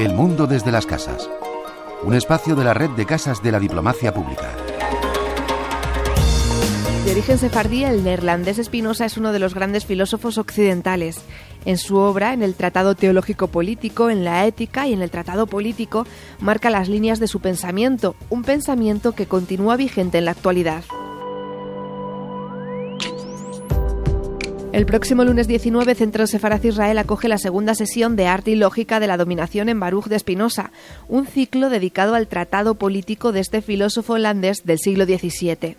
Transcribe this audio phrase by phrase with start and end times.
[0.00, 1.28] El mundo desde las casas.
[2.02, 4.48] Un espacio de la red de casas de la diplomacia pública.
[7.04, 11.20] De origen sefardí, el neerlandés Spinoza es uno de los grandes filósofos occidentales.
[11.66, 15.46] En su obra, en el Tratado Teológico Político, en la Ética y en el Tratado
[15.46, 16.06] Político,
[16.40, 20.84] marca las líneas de su pensamiento, un pensamiento que continúa vigente en la actualidad.
[24.72, 29.00] El próximo lunes 19, Centro Sefaraz Israel acoge la segunda sesión de Arte y Lógica
[29.00, 30.70] de la Dominación en Baruch de Spinoza,
[31.08, 35.76] un ciclo dedicado al tratado político de este filósofo holandés del siglo XVII.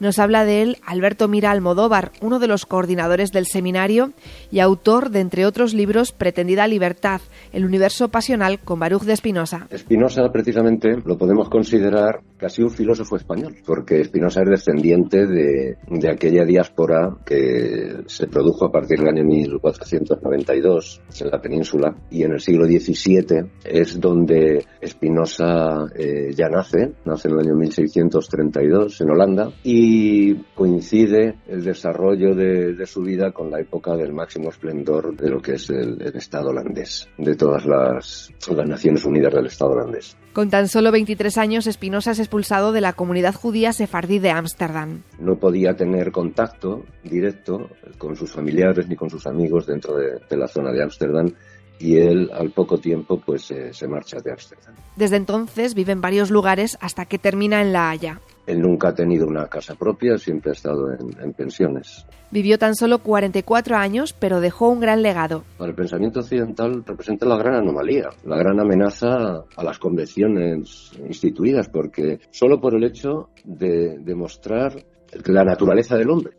[0.00, 4.12] Nos habla de él Alberto Mira Almodóvar, uno de los coordinadores del seminario
[4.50, 7.20] y autor de, entre otros libros, Pretendida Libertad,
[7.52, 9.66] El universo pasional con Baruch de Espinosa.
[9.68, 16.10] Espinosa, precisamente, lo podemos considerar casi un filósofo español, porque Espinosa es descendiente de, de
[16.10, 22.32] aquella diáspora que se produjo a partir del año 1492 en la península y en
[22.32, 29.10] el siglo XVII es donde Espinosa eh, ya nace, nace en el año 1632 en
[29.10, 35.16] Holanda y y coincide el desarrollo de, su vida con la época del máximo esplendor
[35.16, 39.72] de lo que es el, Estado holandés, de todas las, las Naciones Unidas del Estado
[39.72, 40.16] holandés.
[40.32, 45.02] Con tan solo 23 años, Espinosa es expulsado de la comunidad judía sefardí de Ámsterdam.
[45.18, 47.68] No podía tener contacto directo
[47.98, 51.32] con sus familiares ni con sus amigos dentro de, la zona de Ámsterdam
[51.80, 54.74] y él al poco tiempo pues eh, se marcha de Ámsterdam.
[54.96, 58.20] Desde entonces vive en varios lugares hasta que termina en La Haya.
[58.46, 62.04] Él nunca ha tenido una casa propia, siempre ha estado en, pensiones.
[62.30, 65.44] Vivió tan solo 44 años, pero dejó un gran legado.
[65.56, 71.68] Para el pensamiento occidental representa la gran anomalía, la gran amenaza a las convenciones instituidas,
[71.68, 74.84] porque solo por el hecho de demostrar
[75.26, 76.32] la naturaleza del hombre,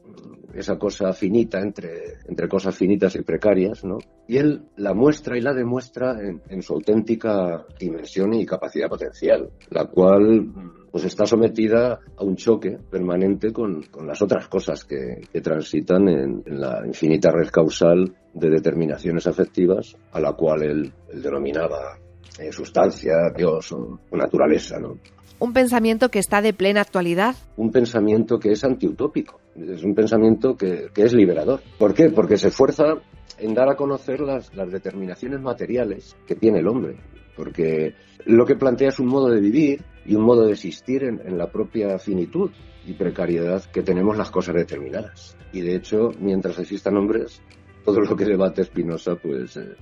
[0.56, 3.98] esa cosa finita entre, entre cosas finitas y precarias, ¿no?
[4.28, 9.86] Y él la muestra y la demuestra en, su auténtica dimensión y capacidad potencial, la
[9.86, 10.52] cual
[10.92, 16.84] pues está sometida a un choque permanente con, las otras cosas que, transitan en, la
[16.86, 21.98] infinita red causal de determinaciones afectivas a la cual él, denominaba
[22.42, 24.98] eh, sustancia, Dios o, naturaleza, ¿no?
[25.40, 27.36] Un pensamiento que está de plena actualidad.
[27.58, 29.40] Un pensamiento que es antiutópico.
[29.56, 31.62] Es un pensamiento que, es liberador.
[31.78, 32.10] ¿Por qué?
[32.10, 33.02] Porque se esfuerza
[33.40, 36.98] en dar a conocer las, determinaciones materiales que tiene el hombre.
[37.36, 41.38] Porque lo que plantea es un modo de vivir y un modo de existir en,
[41.38, 42.52] la propia finitud
[42.86, 45.36] y precariedad que tenemos las cosas determinadas.
[45.54, 47.42] Y de hecho, mientras existan hombres,
[47.84, 49.76] todo lo que debate Spinoza pues eh,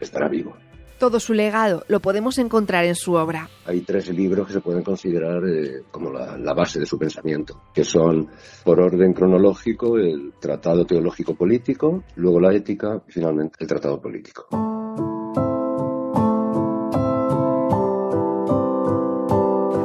[0.00, 0.56] estará vivo
[1.02, 3.50] todo su legado lo podemos encontrar en su obra.
[3.66, 7.82] Hay tres libros que se pueden considerar eh, como la, base de su pensamiento, que
[7.82, 8.28] son,
[8.62, 14.46] por orden cronológico, el Tratado Teológico Político, luego la Ética y finalmente el Tratado Político.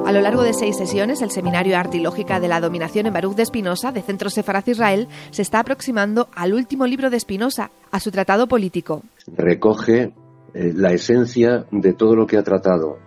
[0.05, 3.13] A lo largo de seis sesiones, el Seminario Arte y Lógica de la Dominación en
[3.13, 7.71] Baruch de Espinosa, de Centro Sefaraz Israel, se está aproximando al último libro de Espinosa,
[7.89, 9.01] a su tratado político.
[9.35, 10.13] Recoge
[10.57, 12.97] eh, la esencia de todo lo que ha tratado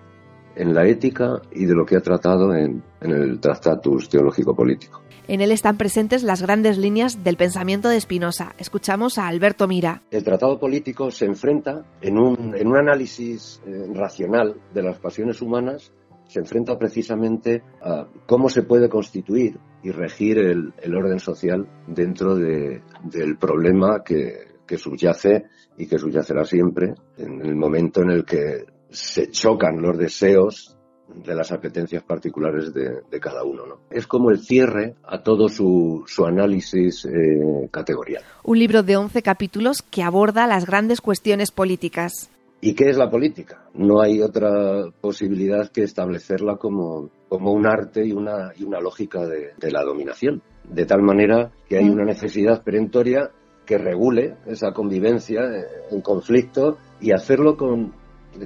[0.55, 5.03] en la ética y de lo que ha tratado en, el Tractatus Teológico Político.
[5.27, 8.55] En él están presentes las grandes líneas del pensamiento de Spinoza.
[8.57, 10.03] Escuchamos a Alberto Mira.
[10.13, 15.43] El tratado político se enfrenta en un, en un análisis eh, racional de las pasiones
[15.43, 15.93] humanas,
[16.29, 23.37] se enfrenta precisamente a cómo se puede constituir y regir el, orden social dentro del
[23.41, 29.29] problema que, que subyace y que subyacerá siempre en el momento en el que se
[29.29, 30.77] chocan los deseos
[31.13, 33.67] de las apetencias particulares de, cada uno.
[33.67, 33.81] ¿no?
[33.91, 38.23] Es como el cierre a todo su, análisis eh, categorial.
[38.45, 42.31] Un libro de 11 capítulos que aborda las grandes cuestiones políticas.
[42.61, 43.65] ¿Y qué es la política?
[43.75, 49.27] No hay otra posibilidad que establecerla como, como un arte y una, y una lógica
[49.27, 50.43] de, de la dominación.
[50.63, 51.93] De tal manera que hay mm.
[51.93, 53.33] una necesidad perentoria
[53.67, 57.93] que regule esa convivencia eh, en conflicto y hacerlo con,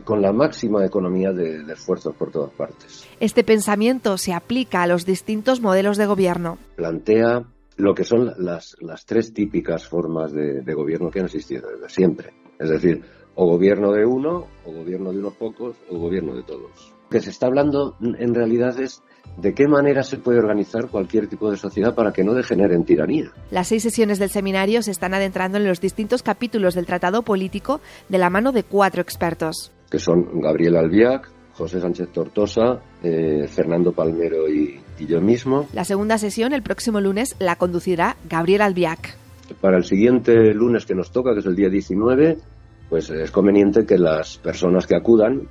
[0.05, 3.09] con la máxima economía de, esfuerzos por todas partes.
[3.21, 6.59] Este pensamiento se aplica a los distintos modelos de gobierno.
[6.77, 7.45] Plantea
[7.77, 11.89] lo que son las, las tres típicas formas de, de, gobierno que han existido desde
[11.89, 12.33] siempre.
[12.59, 13.03] Es decir,
[13.35, 16.94] o gobierno de uno, o gobierno de unos pocos, o gobierno de todos.
[17.15, 19.01] Que se está hablando en realidad es
[19.37, 22.85] de qué manera se puede organizar cualquier tipo de sociedad para que no degenere en
[22.85, 23.31] tiranía.
[23.53, 27.81] Las seis sesiones del seminario se están adentrando en los distintos capítulos del tratado político
[28.09, 29.71] de la mano de cuatro expertos.
[29.89, 35.69] Que son Gabriel Albiac, José Sánchez Tortosa, eh, Fernando Palmero y, y yo mismo.
[35.73, 39.17] La segunda sesión, el próximo lunes, la conducirá Gabriel Albiac.
[39.61, 42.39] Para el siguiente lunes que nos toca, que es el día 19,
[42.91, 45.43] pues es conveniente que las personas que acudan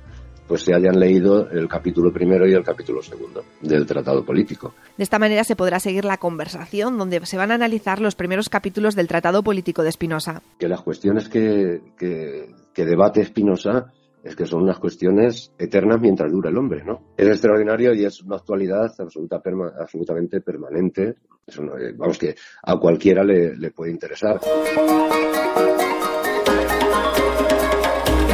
[0.46, 4.74] pues se hayan leído el capítulo primero y el capítulo segundo del tratado político.
[4.96, 8.48] De esta manera se podrá seguir la conversación donde se van a analizar los primeros
[8.48, 10.42] capítulos del tratado político de Spinoza.
[10.58, 13.92] Que las cuestiones que, que, que debate Spinoza
[14.24, 17.02] es que son unas cuestiones eternas mientras dura el hombre, ¿no?
[17.16, 19.42] Es extraordinario y es una actualidad absoluta,
[19.78, 21.16] absolutamente permanente.
[21.46, 24.40] Eh, vamos que a cualquiera le, le puede interesar.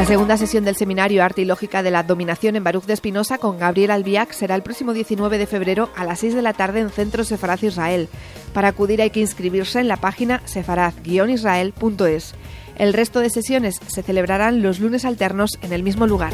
[0.01, 3.37] La segunda sesión del seminario Arte y Lógica de la Dominación en Baruch de Espinosa
[3.37, 6.81] con Gabriel Albiac será el próximo 19 de febrero a las 6 de la tarde
[6.81, 8.09] en Centro Sefaraz Israel.
[8.55, 12.35] Para acudir hay que inscribirse en la página sefaraz-israel.es.
[12.77, 16.33] El resto de sesiones se celebrarán los lunes alternos en el mismo lugar.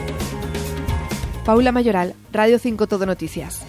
[1.45, 3.67] Paula Mayoral, Radio 5 Todo Noticias.